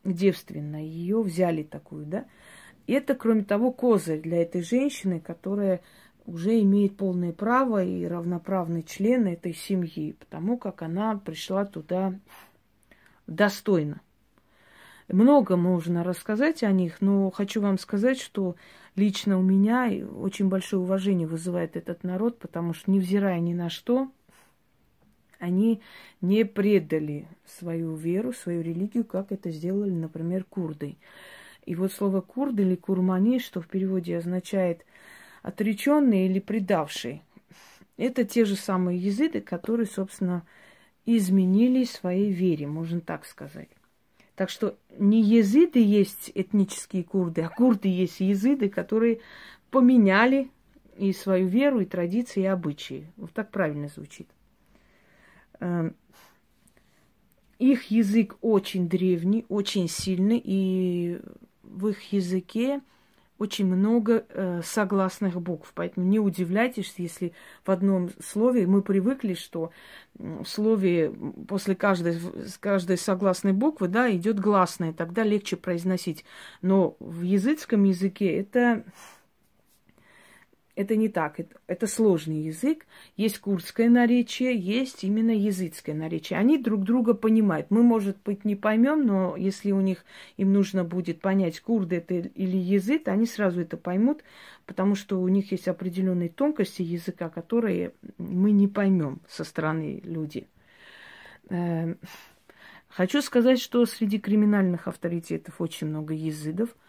девственная. 0.04 0.84
Ее 0.84 1.22
взяли 1.22 1.64
такую, 1.64 2.06
да. 2.06 2.26
И 2.88 2.94
это, 2.94 3.16
кроме 3.16 3.44
того, 3.44 3.72
козырь 3.72 4.22
для 4.22 4.42
этой 4.42 4.62
женщины, 4.62 5.20
которая 5.20 5.82
уже 6.26 6.60
имеет 6.62 6.98
полное 6.98 7.34
право 7.34 7.84
и 7.84 8.06
равноправный 8.06 8.84
член 8.84 9.28
этой 9.28 9.54
семьи, 9.54 10.14
потому 10.14 10.58
как 10.58 10.82
она 10.82 11.18
пришла 11.18 11.66
туда 11.66 12.20
достойно. 13.28 14.02
Много 15.12 15.58
можно 15.58 16.06
рассказать 16.06 16.64
о 16.64 16.72
них, 16.72 17.02
но 17.02 17.30
хочу 17.32 17.60
вам 17.60 17.78
сказать, 17.78 18.20
что 18.20 18.56
лично 18.96 19.38
у 19.38 19.42
меня 19.42 19.92
очень 20.16 20.48
большое 20.48 20.82
уважение 20.82 21.28
вызывает 21.28 21.76
этот 21.76 22.04
народ, 22.04 22.40
потому 22.40 22.74
что, 22.74 22.92
невзирая 22.92 23.40
ни 23.42 23.54
на 23.54 23.70
что, 23.70 24.10
они 25.38 25.82
не 26.22 26.46
предали 26.46 27.28
свою 27.46 27.96
веру, 27.96 28.32
свою 28.32 28.62
религию, 28.62 29.04
как 29.04 29.34
это 29.34 29.50
сделали, 29.52 29.92
например, 29.92 30.46
курды. 30.46 30.96
И 31.66 31.76
вот 31.76 31.92
слово 31.92 32.22
курды 32.22 32.64
или 32.64 32.76
курмани, 32.76 33.40
что 33.40 33.60
в 33.60 33.68
переводе 33.68 34.18
означает 34.18 34.86
отреченный 35.42 36.28
или 36.28 36.40
предавший, 36.40 37.22
это 37.98 38.24
те 38.24 38.46
же 38.46 38.56
самые 38.56 38.98
языды, 38.98 39.42
которые, 39.42 39.88
собственно, 39.88 40.44
изменили 41.06 41.84
своей 41.84 42.32
вере, 42.32 42.68
можно 42.68 43.02
так 43.02 43.26
сказать. 43.26 43.70
Так 44.42 44.50
что 44.50 44.76
не 44.98 45.22
езиды 45.22 45.78
есть 45.78 46.32
этнические 46.34 47.04
курды, 47.04 47.44
а 47.44 47.50
курды 47.50 47.90
есть 47.90 48.22
езиды, 48.22 48.70
которые 48.70 49.20
поменяли 49.70 50.50
и 50.98 51.14
свою 51.14 51.48
веру, 51.48 51.82
и 51.82 51.86
традиции, 51.86 52.42
и 52.42 52.48
обычаи. 52.48 53.06
Вот 53.18 53.32
так 53.34 53.52
правильно 53.52 53.88
звучит. 53.88 54.28
Эм, 55.60 55.94
их 57.60 57.92
язык 57.92 58.36
очень 58.42 58.90
древний, 58.90 59.46
очень 59.48 59.88
сильный, 59.88 60.42
и 60.44 61.22
в 61.62 61.90
их 61.90 62.12
языке 62.12 62.82
очень 63.42 63.66
много 63.66 64.24
э, 64.30 64.62
согласных 64.64 65.42
букв. 65.42 65.72
Поэтому 65.74 66.06
не 66.06 66.20
удивляйтесь, 66.20 66.94
если 66.98 67.34
в 67.66 67.72
одном 67.72 68.12
слове 68.24 68.68
мы 68.68 68.84
привыкли, 68.84 69.34
что 69.34 69.72
в 70.14 70.46
слове 70.46 71.12
после 71.48 71.76
каждой, 71.76 72.20
каждой 72.60 72.98
согласной 72.98 73.54
буквы 73.54 73.88
да, 73.88 74.12
идет 74.12 74.40
гласное, 74.40 74.94
тогда 74.94 75.24
легче 75.24 75.56
произносить. 75.56 76.24
Но 76.62 76.96
в 77.00 77.24
языцком 77.24 77.84
языке 77.86 78.40
это 78.40 78.84
это 80.82 80.96
не 80.96 81.10
так, 81.10 81.40
это, 81.40 81.56
это 81.68 81.88
сложный 81.88 82.42
язык. 82.42 82.86
Есть 83.16 83.40
курдское 83.40 83.90
наречие, 83.90 84.56
есть 84.56 85.04
именно 85.04 85.32
языцкое 85.32 85.96
наречие. 85.96 86.40
Они 86.40 86.58
друг 86.58 86.84
друга 86.84 87.14
понимают. 87.14 87.68
Мы, 87.70 87.84
может 87.84 88.18
быть, 88.24 88.46
не 88.46 88.56
поймем, 88.56 89.06
но 89.06 89.36
если 89.36 89.72
у 89.72 89.82
них 89.82 90.04
им 90.38 90.54
нужно 90.54 90.84
будет 90.84 91.22
понять, 91.22 91.60
курды 91.60 91.98
это 91.98 92.16
или 92.16 92.58
язык, 92.58 93.08
они 93.08 93.26
сразу 93.26 93.62
это 93.62 93.78
поймут, 93.78 94.24
потому 94.66 94.96
что 94.96 95.20
у 95.22 95.28
них 95.28 95.52
есть 95.52 95.68
определенные 95.68 96.30
тонкости 96.30 96.82
языка, 96.82 97.30
которые 97.30 97.94
мы 98.18 98.52
не 98.52 98.68
поймем 98.68 99.22
со 99.28 99.44
стороны 99.44 100.02
людей. 100.04 100.48
Эм, 101.50 101.98
хочу 102.90 103.22
сказать, 103.22 103.60
что 103.60 103.86
среди 103.86 104.20
криминальных 104.20 104.88
авторитетов 104.88 105.62
очень 105.62 105.88
много 105.88 106.14
языдов– 106.14 106.76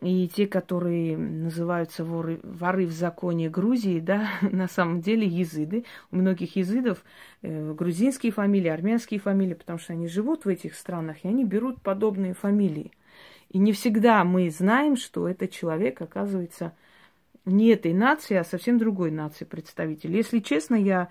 и 0.00 0.28
те, 0.28 0.46
которые 0.46 1.16
называются 1.16 2.04
воры, 2.04 2.38
воры 2.42 2.86
в 2.86 2.92
законе 2.92 3.50
Грузии, 3.50 3.98
да, 3.98 4.28
на 4.42 4.68
самом 4.68 5.00
деле 5.00 5.26
языды. 5.26 5.84
У 6.12 6.16
многих 6.16 6.56
языдов 6.56 7.04
э, 7.42 7.72
грузинские 7.72 8.32
фамилии, 8.32 8.68
армянские 8.68 9.18
фамилии, 9.18 9.54
потому 9.54 9.78
что 9.78 9.94
они 9.94 10.06
живут 10.06 10.44
в 10.44 10.48
этих 10.48 10.74
странах, 10.74 11.18
и 11.24 11.28
они 11.28 11.44
берут 11.44 11.82
подобные 11.82 12.34
фамилии. 12.34 12.92
И 13.50 13.58
не 13.58 13.72
всегда 13.72 14.22
мы 14.24 14.50
знаем, 14.50 14.96
что 14.96 15.28
этот 15.28 15.50
человек 15.50 16.00
оказывается 16.00 16.74
не 17.44 17.68
этой 17.68 17.94
нации, 17.94 18.36
а 18.36 18.44
совсем 18.44 18.78
другой 18.78 19.10
нации 19.10 19.46
представитель. 19.46 20.14
Если 20.14 20.38
честно, 20.40 20.74
я 20.74 21.08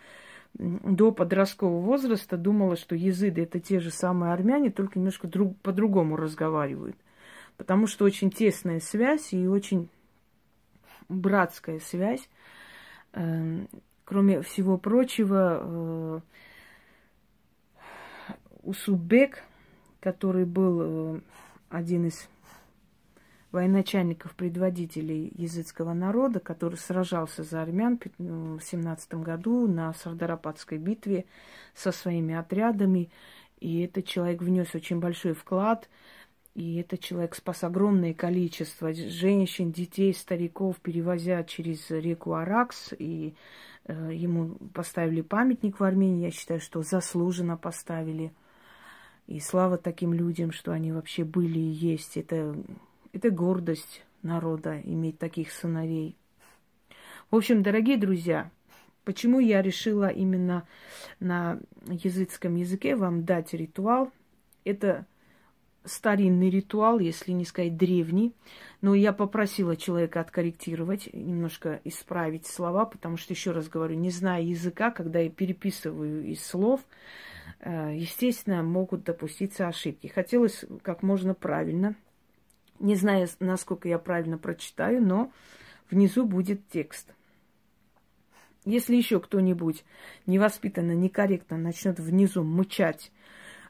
до 0.53 1.11
подросткового 1.11 1.81
возраста 1.81 2.37
думала, 2.37 2.77
что 2.77 2.95
языды 2.95 3.43
это 3.43 3.59
те 3.59 3.79
же 3.79 3.91
самые 3.91 4.33
армяне, 4.33 4.69
только 4.69 4.97
немножко 4.97 5.27
друг, 5.27 5.57
по-другому 5.57 6.15
разговаривают 6.15 6.95
потому 7.57 7.87
что 7.87 8.05
очень 8.05 8.31
тесная 8.31 8.79
связь 8.79 9.33
и 9.33 9.47
очень 9.47 9.89
братская 11.09 11.79
связь. 11.79 12.29
Эм, 13.13 13.67
кроме 14.05 14.41
всего 14.41 14.77
прочего, 14.77 15.59
э, 15.61 16.19
Усубек, 18.63 19.43
который 20.01 20.43
был 20.43 20.81
э, 20.81 21.21
один 21.69 22.07
из 22.07 22.27
военачальников, 23.53 24.35
предводителей 24.35 25.31
языцкого 25.35 25.93
народа, 25.93 26.41
который 26.41 26.75
сражался 26.75 27.43
за 27.43 27.61
армян 27.61 27.97
в 28.17 28.59
17 28.59 29.13
году 29.15 29.67
на 29.67 29.93
Сардарападской 29.93 30.77
битве 30.79 31.25
со 31.73 31.93
своими 31.93 32.35
отрядами. 32.35 33.09
И 33.61 33.83
этот 33.83 34.05
человек 34.05 34.41
внес 34.41 34.75
очень 34.75 34.99
большой 34.99 35.33
вклад– 35.33 35.89
и 36.57 36.77
этот 36.77 37.01
человек 37.01 37.35
спас 37.35 37.63
огромное 37.63 38.15
количество 38.15 38.91
женщин, 38.91 39.71
детей, 39.71 40.11
стариков, 40.11 40.77
перевозя 40.77 41.43
через 41.43 41.87
реку 41.91 42.33
Аракс. 42.33 42.95
И 42.97 43.35
э, 43.85 44.09
ему 44.11 44.55
поставили 44.73 45.21
памятник 45.21 45.79
в 45.79 45.83
Армении. 45.83 46.25
Я 46.25 46.31
считаю, 46.31 46.59
что 46.59 46.81
заслуженно 46.81 47.57
поставили. 47.57 48.33
И 49.27 49.39
слава 49.39 49.77
таким 49.77 50.15
людям, 50.15 50.51
что 50.51 50.71
они 50.71 50.91
вообще 50.91 51.23
были 51.23 51.59
и 51.59 51.73
есть. 51.93 52.17
Это, 52.17 52.55
это 53.13 53.29
гордость 53.29 54.03
народа 54.23 54.81
иметь 54.83 55.19
таких 55.19 55.51
сыновей. 55.51 56.17
В 57.29 57.35
общем, 57.35 57.61
дорогие 57.61 57.97
друзья, 57.97 58.49
почему 59.03 59.39
я 59.39 59.61
решила 59.61 60.07
именно 60.07 60.67
на 61.19 61.59
языцком 61.85 62.55
языке 62.55 62.95
вам 62.95 63.25
дать 63.25 63.53
ритуал? 63.53 64.11
Это 64.63 65.05
старинный 65.83 66.49
ритуал, 66.49 66.99
если 66.99 67.31
не 67.31 67.45
сказать 67.45 67.77
древний. 67.77 68.33
Но 68.81 68.93
я 68.93 69.13
попросила 69.13 69.75
человека 69.75 70.19
откорректировать, 70.19 71.09
немножко 71.13 71.81
исправить 71.83 72.45
слова, 72.45 72.85
потому 72.85 73.17
что, 73.17 73.33
еще 73.33 73.51
раз 73.51 73.69
говорю, 73.69 73.95
не 73.95 74.11
зная 74.11 74.41
языка, 74.41 74.91
когда 74.91 75.19
я 75.19 75.29
переписываю 75.29 76.25
из 76.25 76.45
слов, 76.45 76.81
э, 77.59 77.93
естественно, 77.95 78.61
могут 78.63 79.03
допуститься 79.03 79.67
ошибки. 79.67 80.07
Хотелось 80.07 80.65
как 80.83 81.01
можно 81.03 81.33
правильно. 81.33 81.95
Не 82.79 82.95
знаю, 82.95 83.27
насколько 83.39 83.87
я 83.87 83.97
правильно 83.97 84.37
прочитаю, 84.37 85.01
но 85.01 85.31
внизу 85.89 86.25
будет 86.25 86.67
текст. 86.69 87.13
Если 88.65 88.97
еще 88.97 89.19
кто-нибудь 89.19 89.85
невоспитанно, 90.25 90.91
некорректно 90.91 91.57
начнет 91.57 91.99
внизу 91.99 92.43
мычать 92.43 93.11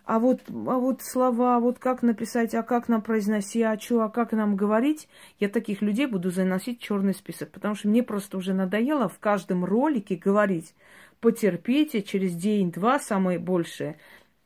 а 0.07 0.19
вот, 0.19 0.43
а 0.47 0.79
вот 0.79 1.01
слова, 1.01 1.59
вот 1.59 1.79
как 1.79 2.01
написать, 2.01 2.55
а 2.55 2.63
как 2.63 2.87
нам 2.87 3.01
произносить, 3.01 3.63
а 3.63 3.77
что, 3.77 4.03
а 4.03 4.09
как 4.09 4.31
нам 4.31 4.55
говорить, 4.55 5.09
я 5.37 5.49
таких 5.49 5.81
людей 5.81 6.05
буду 6.05 6.31
заносить 6.31 6.79
в 6.79 6.83
черный 6.83 7.13
список, 7.13 7.51
потому 7.51 7.75
что 7.75 7.89
мне 7.89 8.03
просто 8.03 8.37
уже 8.37 8.53
надоело 8.53 9.09
в 9.09 9.19
каждом 9.19 9.65
ролике 9.65 10.15
говорить, 10.15 10.73
потерпите, 11.19 12.01
через 12.01 12.35
день-два, 12.35 12.99
самое 12.99 13.37
большее, 13.37 13.97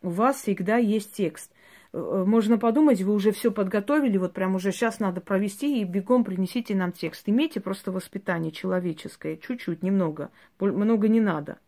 у 0.01 0.09
вас 0.09 0.37
всегда 0.41 0.77
есть 0.77 1.13
текст. 1.13 1.51
э, 1.93 2.23
можно 2.25 2.57
подумать, 2.57 3.03
вы 3.03 3.13
уже 3.13 3.31
все 3.31 3.51
подготовили, 3.51 4.17
вот 4.17 4.33
прям 4.33 4.55
уже 4.55 4.71
сейчас 4.71 4.99
надо 4.99 5.21
провести 5.21 5.79
и 5.79 5.83
бегом 5.83 6.23
принесите 6.23 6.73
нам 6.73 6.91
текст. 6.91 7.29
Имейте 7.29 7.59
просто 7.59 7.91
воспитание 7.91 8.51
человеческое, 8.51 9.37
чуть-чуть, 9.37 9.83
немного, 9.83 10.31
много 10.59 11.07
не 11.07 11.21
надо. 11.21 11.59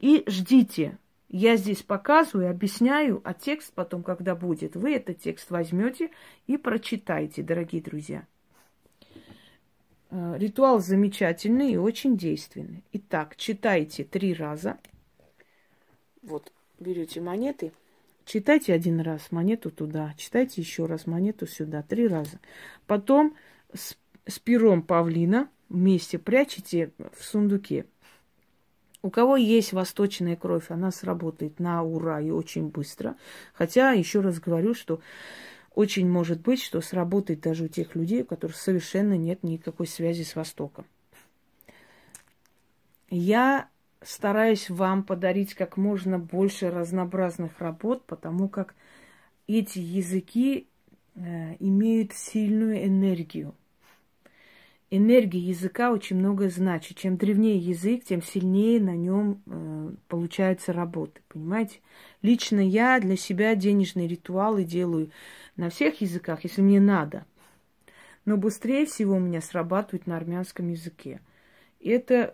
И 0.00 0.24
ждите. 0.26 0.96
Я 1.28 1.56
здесь 1.56 1.82
показываю, 1.82 2.50
объясняю, 2.50 3.20
а 3.24 3.34
текст 3.34 3.72
потом, 3.74 4.02
когда 4.02 4.36
будет, 4.36 4.76
вы 4.76 4.94
этот 4.94 5.18
текст 5.18 5.50
возьмете 5.50 6.10
и 6.46 6.56
прочитайте, 6.56 7.42
дорогие 7.42 7.82
друзья. 7.82 8.26
Э, 10.10 10.36
ритуал 10.38 10.78
замечательный 10.78 11.72
и 11.72 11.76
очень 11.76 12.16
действенный. 12.16 12.84
Итак, 12.92 13.34
читайте 13.36 14.04
три 14.04 14.34
раза. 14.34 14.78
Вот, 16.22 16.52
берете 16.78 17.20
монеты, 17.20 17.72
читайте 18.24 18.72
один 18.72 19.00
раз 19.00 19.32
монету 19.32 19.70
туда, 19.72 20.14
читайте 20.16 20.60
еще 20.60 20.86
раз 20.86 21.06
монету 21.06 21.46
сюда, 21.48 21.82
три 21.82 22.06
раза. 22.06 22.38
Потом 22.86 23.36
с, 23.72 23.96
с 24.26 24.38
пером 24.38 24.82
павлина 24.82 25.48
вместе 25.68 26.18
прячете 26.18 26.92
в 27.12 27.24
сундуке. 27.24 27.86
У 29.06 29.10
кого 29.10 29.36
есть 29.36 29.72
восточная 29.72 30.34
кровь, 30.34 30.68
она 30.68 30.90
сработает 30.90 31.60
на 31.60 31.84
ура 31.84 32.20
и 32.20 32.30
очень 32.30 32.70
быстро. 32.70 33.14
Хотя, 33.54 33.92
еще 33.92 34.20
раз 34.20 34.40
говорю, 34.40 34.74
что 34.74 34.98
очень 35.76 36.10
может 36.10 36.40
быть, 36.40 36.60
что 36.60 36.80
сработает 36.80 37.40
даже 37.40 37.66
у 37.66 37.68
тех 37.68 37.94
людей, 37.94 38.22
у 38.22 38.26
которых 38.26 38.56
совершенно 38.56 39.16
нет 39.16 39.44
никакой 39.44 39.86
связи 39.86 40.24
с 40.24 40.34
Востоком. 40.34 40.86
Я 43.08 43.68
стараюсь 44.02 44.70
вам 44.70 45.04
подарить 45.04 45.54
как 45.54 45.76
можно 45.76 46.18
больше 46.18 46.68
разнообразных 46.68 47.60
работ, 47.60 48.02
потому 48.06 48.48
как 48.48 48.74
эти 49.46 49.78
языки 49.78 50.66
э, 51.14 51.54
имеют 51.60 52.12
сильную 52.12 52.84
энергию. 52.84 53.54
Энергия 54.90 55.40
языка 55.40 55.90
очень 55.90 56.16
много 56.16 56.48
значит. 56.48 56.96
Чем 56.96 57.16
древнее 57.16 57.58
язык, 57.58 58.04
тем 58.04 58.22
сильнее 58.22 58.80
на 58.80 58.94
нем 58.94 59.42
э, 59.46 59.90
получается 60.06 60.72
работа. 60.72 61.20
Понимаете? 61.28 61.80
Лично 62.22 62.60
я 62.60 63.00
для 63.00 63.16
себя 63.16 63.56
денежные 63.56 64.06
ритуалы 64.06 64.62
делаю 64.64 65.10
на 65.56 65.70
всех 65.70 66.00
языках, 66.00 66.44
если 66.44 66.62
мне 66.62 66.80
надо. 66.80 67.26
Но 68.24 68.36
быстрее 68.36 68.86
всего 68.86 69.16
у 69.16 69.20
меня 69.20 69.40
срабатывает 69.40 70.06
на 70.06 70.16
армянском 70.16 70.68
языке. 70.68 71.20
Это 71.86 72.30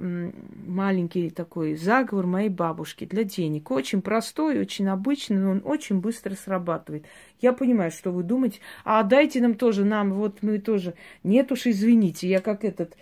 маленький 0.67 1.31
такой 1.31 1.75
заговор 1.75 2.27
моей 2.27 2.49
бабушки 2.49 3.05
для 3.05 3.25
денег. 3.25 3.71
Очень 3.71 4.03
простой, 4.03 4.59
очень 4.59 4.89
обычный, 4.89 5.39
но 5.39 5.51
он 5.51 5.63
очень 5.65 6.01
быстро 6.01 6.35
срабатывает. 6.35 7.05
Я 7.41 7.53
понимаю, 7.53 7.91
что 7.91 8.11
вы 8.11 8.23
думаете, 8.23 8.61
а 8.85 9.03
дайте 9.03 9.41
нам 9.41 9.55
тоже, 9.55 9.85
нам, 9.85 10.13
вот 10.15 10.43
мы 10.43 10.59
тоже. 10.59 10.95
Нет 11.23 11.53
уж, 11.53 11.67
извините, 11.67 12.29
я 12.29 12.41
как 12.41 12.65
этот 12.65 12.97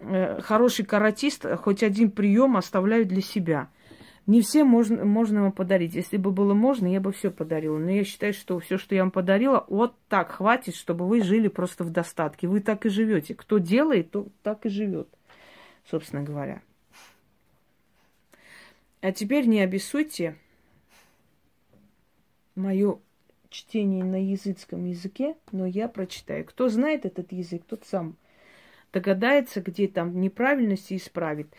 э, 0.00 0.40
хороший 0.40 0.84
каратист, 0.84 1.44
хоть 1.62 1.82
один 1.82 2.10
прием 2.10 2.56
оставляю 2.56 3.06
для 3.06 3.20
себя– 3.20 3.68
не 4.30 4.42
все 4.42 4.62
можно, 4.62 5.04
можно 5.04 5.42
вам 5.42 5.52
подарить. 5.52 5.96
Если 5.96 6.16
бы 6.16 6.30
было 6.30 6.54
можно, 6.54 6.86
я 6.86 7.00
бы 7.00 7.10
все 7.10 7.32
подарила. 7.32 7.78
Но 7.78 7.90
я 7.90 8.04
считаю, 8.04 8.32
что 8.32 8.60
все, 8.60 8.78
что 8.78 8.94
я 8.94 9.02
вам 9.02 9.10
подарила, 9.10 9.64
вот 9.68 9.94
так 10.08 10.30
хватит, 10.30 10.76
чтобы 10.76 11.08
вы 11.08 11.22
жили 11.22 11.48
просто 11.48 11.82
в 11.82 11.90
достатке. 11.90 12.46
Вы 12.46 12.60
так 12.60 12.86
и 12.86 12.90
живете. 12.90 13.34
Кто 13.34 13.58
делает, 13.58 14.12
то 14.12 14.28
так 14.44 14.66
и 14.66 14.68
живет, 14.68 15.08
собственно 15.90 16.22
говоря. 16.22 16.62
А 19.00 19.12
теперь 19.12 19.46
не 19.46 19.60
обессудьте 19.60 20.36
мое 22.54 22.98
чтение 23.48 24.04
на 24.04 24.22
языцком 24.22 24.84
языке, 24.84 25.36
но 25.52 25.66
я 25.66 25.88
прочитаю. 25.88 26.44
Кто 26.44 26.68
знает 26.68 27.04
этот 27.04 27.32
язык, 27.32 27.64
тот 27.66 27.84
сам 27.86 28.16
догадается, 28.92 29.60
где 29.60 29.88
там 29.88 30.20
неправильности 30.20 30.96
исправит. 30.96 31.52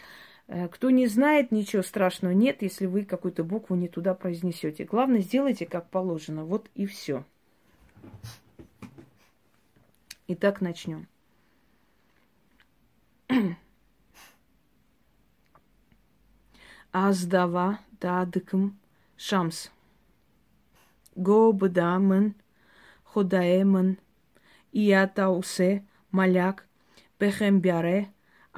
Э, 0.48 0.68
кто 0.68 0.90
не 0.90 1.08
знает, 1.08 1.52
ничего 1.52 1.82
страшного 1.82 2.34
нет, 2.34 2.62
если 2.62 2.86
вы 2.86 3.04
какую-то 3.04 3.44
букву 3.44 3.76
не 3.76 3.88
туда 3.88 4.14
произнесете. 4.14 4.86
Главное, 4.86 5.22
сделайте 5.22 5.66
как 5.66 5.90
положено. 5.90 6.46
Вот 6.46 6.70
и 6.76 6.86
все. 6.86 7.26
Итак, 10.28 10.62
начнем. 10.62 11.08
Аздава 16.94 17.80
дадыкм 18.02 18.64
шамс. 19.18 19.72
Го 21.16 21.54
бдамын 21.60 22.36
ходаэмын 23.12 23.90
иатаусе 24.74 25.72
маляк 26.12 26.68
бехембяре 27.20 28.00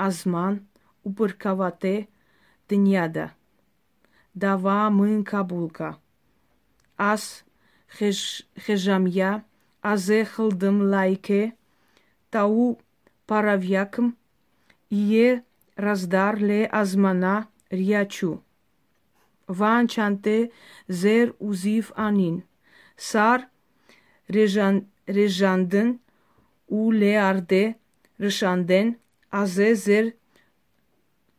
азман 0.06 0.66
упыркавате 1.08 2.08
дняда. 2.70 3.34
Дава 4.34 4.90
мынка 4.90 5.44
булка. 5.44 5.98
Ас 6.98 7.46
хежамья, 8.64 9.46
азе 9.82 10.26
хылдым 10.26 10.78
лайке, 10.92 11.54
тау 12.32 12.80
паравьякм, 13.28 14.08
ие 14.90 15.44
раздар 15.78 16.36
ле 16.42 16.66
азмана 16.66 17.48
Riaciu. 17.74 18.44
Va 19.46 19.78
înceante 19.78 20.52
zer 20.88 21.36
uziv 21.38 21.92
anin. 21.96 22.44
Sar 22.96 23.50
rejan, 24.26 24.86
rejandın 25.08 26.02
u 26.68 26.92
le 26.92 27.00
learde 27.00 27.76
rışanden 28.20 29.00
aze 29.32 29.76
zer 29.76 30.14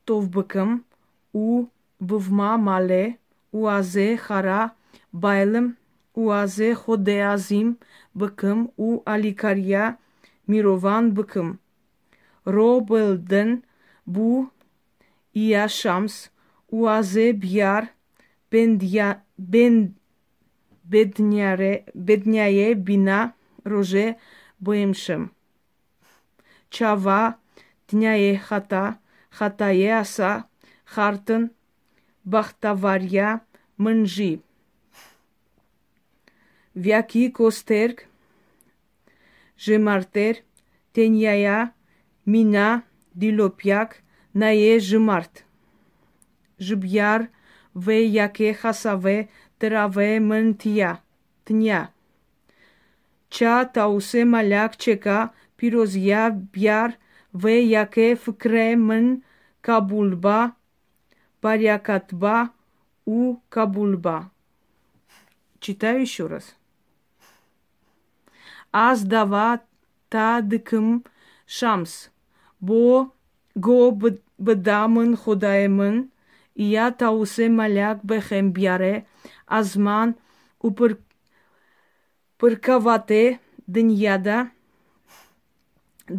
tovbıkım 0.07 0.85
u 1.33 1.69
bıvma 2.01 2.57
male 2.57 3.19
u 3.53 3.69
aze 3.69 4.17
hara 4.17 4.77
baylım 5.13 5.77
u 6.15 6.33
aze 6.33 6.73
hodeazim 6.73 7.79
bıkım 8.15 8.71
u 8.79 9.03
alikarya 9.07 9.99
mirovan 10.47 11.17
bıkım. 11.17 11.59
Robildin 12.47 13.65
bu 14.07 14.54
Իաշամս, 15.43 16.17
Ուազե 16.75 17.29
Բյար, 17.43 17.91
Բենդյա 18.55 19.07
Բեն 19.55 19.79
Բեդնյարե 20.95 21.71
Բեդնյայե 22.09 22.67
Բինա 22.89 23.21
Ռոժե 23.73 24.05
Բոեմշեմ 24.69 25.25
Չավա 26.75 27.21
Դնյայե 27.93 28.33
Խատա 28.49 28.83
Խատայե 29.39 29.89
Ասա 29.99 30.33
Խարտն 30.95 31.49
Բախտավարյա 32.35 33.33
Մնժի 33.87 34.31
Վյակի 36.85 37.25
Կոստերկ 37.41 38.07
Ժեմարտեր 39.67 40.43
Տենյայա 40.99 41.59
Մինա 42.35 42.69
Դիլոպյակ 43.25 43.99
наежи 44.35 44.99
март. 44.99 45.45
Жибьяр 46.59 47.29
в 47.73 47.91
яке 47.91 48.53
хасаве 48.55 49.31
траве 49.59 50.21
мэнтья 50.21 51.01
тня. 51.45 51.91
Ча 53.31 53.65
таусе 53.65 54.25
маляк 54.25 54.77
чека 54.77 55.33
пирозья 55.57 56.31
бьяр 56.31 56.91
в 57.33 57.49
яке 57.49 58.17
фкре 58.17 58.77
мэн 58.77 59.23
кабульба 59.61 60.55
парякатба 61.41 62.51
у 63.07 63.37
кабульба. 63.49 64.31
Читаю 65.61 66.01
еще 66.01 66.27
раз. 66.27 66.57
Аз 68.73 69.03
дава 69.05 69.61
тадыкым 70.09 71.05
шамс. 71.47 72.11
Бо 72.61 73.13
гобд 73.55 74.24
բդամն 74.49 75.15
խոդայմն 75.25 75.97
իա 76.67 76.87
տաուսե 77.01 77.47
մալյակ 77.59 78.03
բխեմբյարե 78.11 78.95
ազման 79.59 80.15
ու 80.67 80.73
պր 80.81 80.95
պրկավատե 82.43 83.23
դնյադա 83.75 84.39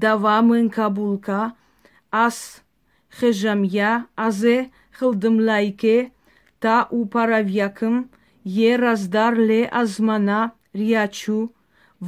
դավամն 0.03 0.69
կաբուլկա 0.75 1.41
աս 2.25 2.39
խեժամյա 3.19 3.91
ազե 4.27 4.55
խլդմլայկե 4.99 5.97
տա 6.65 6.77
ու 6.97 7.03
պարավյակմ 7.15 7.97
երազդար 8.55 9.37
լե 9.49 9.59
ազմանա 9.81 10.39
ռիաչու 10.79 11.43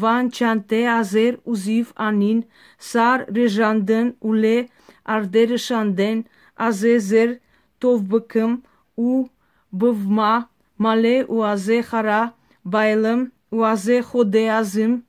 վան 0.02 0.32
չանտե 0.38 0.82
ազեր 0.94 1.38
ուզիվ 1.54 1.94
անին 2.08 2.42
սար 2.90 3.24
ռեժանդն 3.38 4.10
ու 4.30 4.36
լե 4.44 4.58
ардерешанден, 5.07 6.27
азе 6.57 6.99
зер 6.99 7.41
товбыкым, 7.79 8.65
у 8.97 9.29
бывма, 9.71 10.49
мале 10.79 11.25
у 11.27 11.43
азе 11.43 11.83
хара, 11.83 12.33
байлым, 12.65 13.33
уазе 13.51 14.03
ходе 14.03 14.51
азым, 14.51 15.05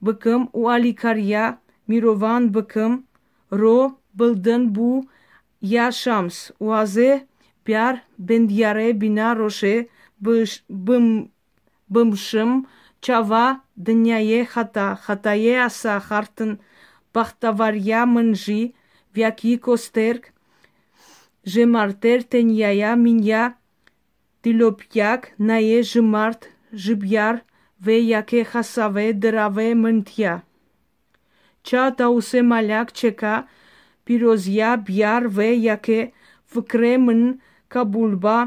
быкым, 0.00 0.50
уаликарья, 0.52 1.58
мирован 1.86 2.50
быкым, 2.54 3.06
ро 3.50 3.96
былдын 4.14 4.68
бу 4.74 5.08
я 5.60 5.90
шамс, 5.92 6.52
уазе 6.58 7.26
пяр 7.64 8.02
бендяре 8.18 8.92
бина 8.92 9.34
роше, 9.34 9.88
бым, 10.18 11.30
бымшым, 11.88 12.66
чава 13.00 13.60
дняе 13.76 14.44
хата, 14.44 14.98
хатае 15.04 15.64
аса 15.66 16.00
хартын, 16.00 16.60
бахтаварья 17.12 18.06
мынжи, 18.06 18.74
вяки 19.17 19.53
костерк, 19.65 20.23
жемартер 21.51 22.19
теньяя 22.31 22.93
минья, 23.03 23.45
тилопьяк, 24.41 25.21
нае 25.47 25.79
жемарт, 25.91 26.41
жибяр, 26.83 27.35
ве 27.85 27.97
яке 28.19 28.41
хасаве 28.51 29.13
драве 29.21 29.69
мынтья. 29.81 30.33
Ча 31.63 31.83
таусе 31.97 32.41
маляк 32.51 32.89
чека, 32.99 33.35
пирозья 34.05 34.71
бьяр 34.85 35.23
ве 35.27 35.49
яке 35.75 36.13
вкремн 36.51 37.41
кабульба, 37.67 38.37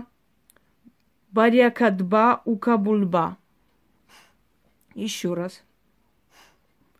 барякадба 1.34 2.42
у 2.44 2.56
кабульба. 2.56 3.36
Еще 4.94 5.34
раз. 5.34 5.62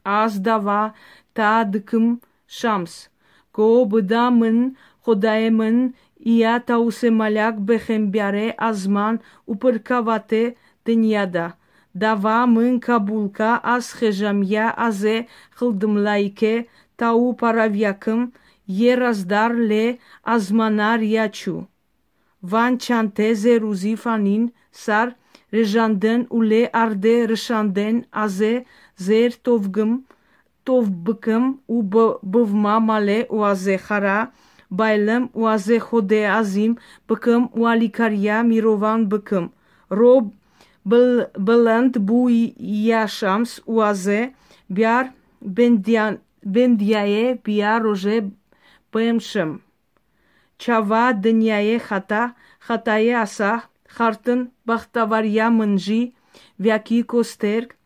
Аздава 0.03 0.95
тадкм 1.35 2.21
шамс. 2.47 3.11
կոբդամն 3.59 4.59
խոդայմն 5.07 5.79
իատա 6.35 6.77
ուսեմալյակ 6.89 7.63
բեխեմբյարե 7.71 8.47
ազման 8.69 9.19
ուպրկավատե 9.55 10.43
դնյադա 10.91 11.47
դավա 12.03 12.37
մն 12.55 12.77
կաբուլկա 12.87 13.51
ասխեժամյա 13.75 14.67
ազե 14.87 15.17
խլդմլայքե 15.61 16.53
տաու 17.03 17.33
պարավյակմ 17.41 18.23
երազդար 18.81 19.57
լե 19.73 19.85
ազմանար 20.35 21.07
յաչու 21.15 21.59
վան 22.53 22.77
չանտե 22.85 23.29
զերուզի 23.41 23.95
ֆանին 24.05 24.45
սար 24.83 25.11
ռեժանդեն 25.57 26.23
ու 26.37 26.45
լե 26.53 26.61
արդե 26.83 27.17
ռշանդեն 27.33 27.99
ազե 28.25 28.53
զեր 29.07 29.37
տովգմ 29.49 29.93
տով 30.69 30.91
բկմ 31.07 31.47
ու 31.77 31.83
բվմա 32.35 32.77
մալե 32.89 33.19
ու 33.37 33.45
ազե 33.51 33.77
խարա 33.87 34.19
բայլեմ 34.81 35.25
ու 35.41 35.49
ազե 35.53 35.79
խոդե 35.87 36.21
ազիմ 36.35 36.75
բկմ 37.13 37.47
ու 37.61 37.71
ալիկարյա 37.71 38.43
միրովան 38.51 39.07
բկմ 39.15 39.47
ռոբ 40.01 40.29
բլենդ 41.49 41.99
բու 42.11 42.27
յաշամս 42.35 43.57
ու 43.73 43.81
ազե 43.89 44.21
բյար 44.79 45.11
բենդյան 45.59 46.21
բենդյայե 46.55 47.25
բյար 47.49 47.83
ռոժե 47.87 48.21
բեմշմ 48.95 49.51
չավա 50.61 51.03
դնյայե 51.25 51.77
խատա 51.89 52.23
խատայե 52.69 53.13
ասա 53.25 53.53
խարտն 53.97 54.41
բախտավարյա 54.71 55.51
մնջի 55.59 56.01
վյակի 56.65 57.01
կոստերկ 57.13 57.77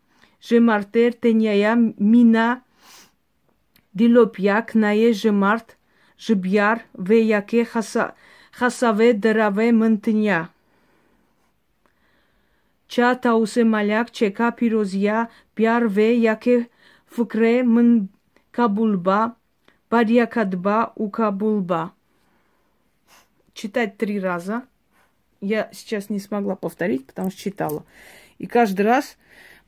ժեմարտեր 0.48 1.18
տենյայա 1.24 1.74
մինա 2.14 2.48
дилопьяк 3.94 4.74
нае 4.74 5.12
жемарт 5.12 5.76
жбяр 6.18 6.84
ве 6.94 7.22
яке 7.22 7.64
хасаве 7.64 9.12
драве 9.12 9.72
мынтыня. 9.72 10.50
Ча 12.88 13.14
таусе 13.14 13.64
маляк 13.64 14.10
чека 14.10 14.50
пирозия 14.52 15.28
пиарве 15.54 16.16
яке 16.18 16.68
фукре 17.06 17.62
мын 17.62 18.08
кабулба, 18.50 19.34
барьякадба 19.90 20.92
кабулба. 21.12 21.92
Читать 23.52 23.96
три 23.96 24.18
раза. 24.20 24.64
Я 25.40 25.68
сейчас 25.72 26.10
не 26.10 26.18
смогла 26.18 26.56
повторить, 26.56 27.06
потому 27.06 27.30
что 27.30 27.40
читала. 27.40 27.84
И 28.38 28.46
каждый 28.46 28.82
раз, 28.86 29.16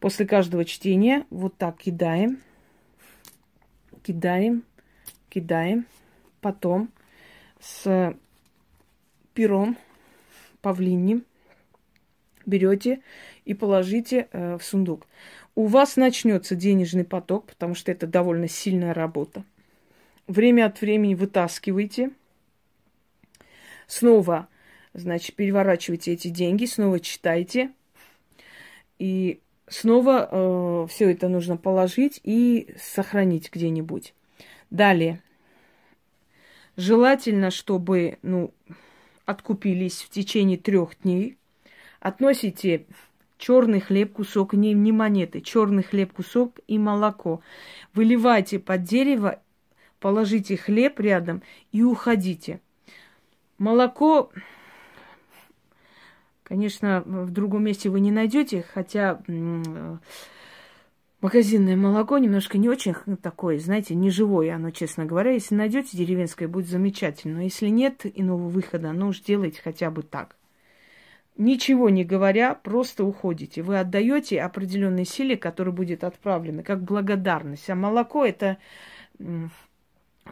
после 0.01 0.27
каждого 0.27 0.65
чтения, 0.65 1.27
вот 1.31 1.57
так 1.57 1.77
кидаем, 1.77 2.41
кидаем, 4.07 4.63
кидаем. 5.29 5.87
Потом 6.41 6.91
с 7.59 8.15
пером 9.35 9.77
павлиним 10.61 11.25
берете 12.45 13.01
и 13.45 13.55
положите 13.55 14.29
э, 14.31 14.57
в 14.57 14.63
сундук. 14.63 15.07
У 15.57 15.67
вас 15.67 15.97
начнется 15.97 16.55
денежный 16.55 17.05
поток, 17.05 17.47
потому 17.47 17.75
что 17.75 17.91
это 17.91 18.07
довольно 18.07 18.47
сильная 18.47 18.95
работа. 18.95 19.45
Время 20.29 20.67
от 20.67 20.81
времени 20.81 21.15
вытаскивайте. 21.15 22.11
Снова, 23.89 24.49
значит, 24.93 25.35
переворачивайте 25.35 26.13
эти 26.13 26.29
деньги, 26.29 26.67
снова 26.67 27.01
читайте. 27.01 27.73
И 28.99 29.41
снова 29.69 30.29
э, 30.31 30.87
все 30.89 31.11
это 31.11 31.29
нужно 31.29 31.57
положить 31.57 32.21
и 32.25 32.75
сохранить 32.79 33.51
где-нибудь. 33.53 34.15
Далее. 34.71 35.23
Желательно, 36.77 37.51
чтобы, 37.51 38.19
ну, 38.23 38.53
откупились 39.25 40.03
в 40.03 40.11
течение 40.11 40.59
трех 40.59 41.01
дней 41.03 41.37
относите 42.01 42.87
черный 43.39 43.81
хлеб, 43.81 44.13
кусок, 44.13 44.55
не, 44.55 44.73
не 44.73 44.93
монеты, 44.93 45.41
черный 45.41 45.83
хлеб, 45.83 46.13
кусок 46.13 46.59
и 46.67 46.79
молоко. 46.79 47.41
Выливайте 47.95 48.59
под 48.59 48.85
дерево, 48.85 49.41
положите 49.99 50.57
хлеб 50.57 51.01
рядом 51.01 51.43
и 51.73 51.83
уходите. 51.83 52.61
Молоко, 53.59 54.31
конечно, 56.47 57.03
в 57.05 57.31
другом 57.31 57.65
месте 57.65 57.91
вы 57.91 58.01
не 58.01 58.13
найдете, 58.13 58.65
хотя 58.73 59.21
магазинное 61.21 61.77
молоко 61.77 62.19
немножко 62.19 62.57
не 62.59 62.69
очень 62.69 62.95
такое, 63.21 63.59
знаете, 63.59 63.95
не 63.95 64.11
живое 64.11 64.55
оно, 64.55 64.71
честно 64.71 65.05
говоря. 65.05 65.33
Если 65.33 65.55
найдете 65.55 65.97
деревенское, 65.97 66.49
будет 66.49 66.69
замечательно. 66.69 67.37
Но 67.37 67.43
если 67.43 67.69
нет 67.69 68.03
иного 68.05 68.49
выхода, 68.49 68.93
ну 68.93 69.09
уж 69.09 69.21
делайте 69.21 69.61
хотя 69.63 69.91
бы 69.91 70.03
так 70.03 70.37
ничего 71.39 71.91
не 71.91 72.05
говоря, 72.05 72.55
просто 72.55 73.05
уходите. 73.05 73.63
Вы 73.63 73.79
отдаете 73.79 74.41
определенной 74.41 75.05
силе, 75.05 75.37
которая 75.37 75.75
будет 75.75 76.05
отправлена, 76.05 76.63
как 76.63 76.83
благодарность. 76.83 77.69
А 77.69 77.75
молоко 77.75 78.25
это 78.25 78.57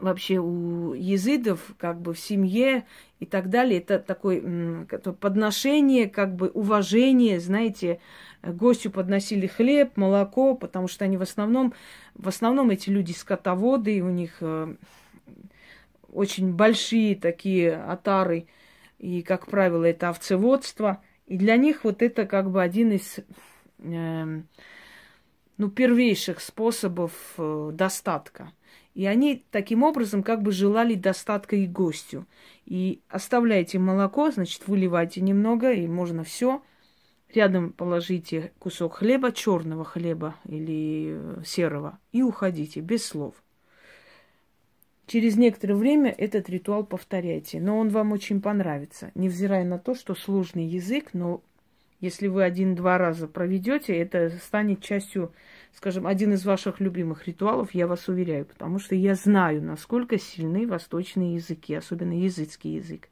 вообще 0.01 0.39
у 0.39 0.93
езидов, 0.93 1.75
как 1.79 2.01
бы 2.01 2.15
в 2.15 2.19
семье 2.19 2.85
и 3.21 3.27
так 3.27 3.49
далее, 3.49 3.81
это 3.81 3.99
такое 3.99 4.87
подношение, 5.21 6.09
как 6.09 6.35
бы 6.35 6.49
уважение, 6.49 7.41
знаете, 7.41 8.01
гостю 8.43 8.91
подносили 8.91 9.47
хлеб, 9.47 9.97
молоко, 9.97 10.55
потому 10.55 10.89
что 10.89 11.05
они 11.05 11.17
в 11.17 11.23
основном, 11.23 11.75
в 12.15 12.29
основном 12.29 12.71
эти 12.71 12.91
люди 12.91 13.13
скотоводы, 13.13 14.03
у 14.03 14.11
них 14.11 14.37
э, 14.41 14.75
очень 16.13 16.53
большие 16.53 17.17
такие 17.17 17.75
отары, 17.75 18.47
и, 18.99 19.23
как 19.23 19.47
правило, 19.47 19.85
это 19.85 20.09
овцеводство. 20.09 21.03
И 21.27 21.37
для 21.37 21.57
них 21.57 21.85
вот 21.85 22.03
это 22.03 22.27
как 22.27 22.51
бы 22.51 22.63
один 22.63 22.93
из 22.93 23.19
э, 23.79 24.43
ну, 25.57 25.71
первейших 25.71 26.41
способов 26.41 27.13
э, 27.39 27.71
достатка. 27.73 28.53
И 28.95 29.07
они 29.07 29.45
таким 29.51 29.83
образом 29.83 30.23
как 30.23 30.43
бы 30.43 30.53
желали 30.53 30.95
достатка 30.95 31.57
и 31.57 31.67
гостю. 31.67 32.27
И 32.65 33.01
оставляйте 33.09 33.79
молоко, 33.79 34.31
значит, 34.31 34.69
выливайте 34.69 35.21
немного, 35.21 35.73
и 35.73 35.87
можно 35.87 36.23
все. 36.23 36.63
Рядом 37.35 37.73
положите 37.73 38.53
кусок 38.61 38.95
хлеба, 38.95 39.33
черного 39.33 39.85
хлеба 39.85 40.37
или 40.47 41.17
э, 41.17 41.43
серого, 41.45 41.99
и 42.13 42.23
уходите 42.23 42.81
без 42.81 43.05
слов. 43.05 43.35
Через 45.07 45.37
некоторое 45.37 45.75
время 45.75 46.15
этот 46.17 46.49
ритуал 46.49 46.87
повторяйте, 46.87 47.61
но 47.61 47.79
он 47.79 47.89
вам 47.89 48.13
очень 48.13 48.41
понравится, 48.41 49.11
невзирая 49.17 49.65
на 49.65 49.79
то, 49.79 49.95
что 49.95 50.15
сложный 50.15 50.65
язык, 50.65 51.11
но 51.13 51.43
если 52.01 52.29
вы 52.29 52.45
один-два 52.45 52.99
раза 52.99 53.27
проведете, 53.27 53.97
это 53.97 54.31
станет 54.31 54.81
частью, 54.81 55.33
скажем, 55.75 56.07
один 56.07 56.33
из 56.33 56.45
ваших 56.45 56.81
любимых 56.81 57.27
ритуалов, 57.27 57.75
я 57.75 57.87
вас 57.87 58.09
уверяю, 58.09 58.47
потому 58.47 58.79
что 58.79 58.95
я 58.95 59.15
знаю, 59.15 59.63
насколько 59.63 60.19
сильны 60.19 60.67
восточные 60.67 61.35
языки, 61.35 61.75
особенно 61.75 62.19
языцкий 62.19 62.77
язык, 62.77 63.09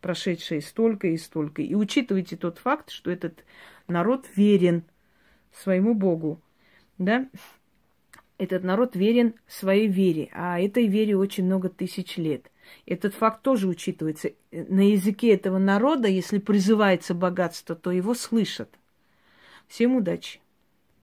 прошедшие 0.00 0.62
столько 0.62 1.08
и 1.08 1.16
столько. 1.18 1.62
И 1.62 1.74
учитывайте 1.74 2.36
тот 2.36 2.58
факт, 2.58 2.90
что 2.90 3.10
этот 3.10 3.44
народ 3.86 4.26
верен 4.34 4.82
своему 5.52 5.94
Богу, 5.94 6.40
да, 6.98 7.28
этот 8.38 8.64
народ 8.64 8.96
верен 8.96 9.34
своей 9.46 9.88
вере, 9.88 10.28
а 10.32 10.60
этой 10.60 10.86
вере 10.86 11.16
очень 11.16 11.44
много 11.44 11.68
тысяч 11.68 12.16
лет. 12.16 12.50
Этот 12.84 13.14
факт 13.14 13.42
тоже 13.42 13.68
учитывается. 13.68 14.32
На 14.50 14.90
языке 14.90 15.32
этого 15.32 15.58
народа, 15.58 16.08
если 16.08 16.38
призывается 16.38 17.14
богатство, 17.14 17.76
то 17.76 17.92
его 17.92 18.14
слышат. 18.14 18.68
Всем 19.68 19.96
удачи! 19.96 20.40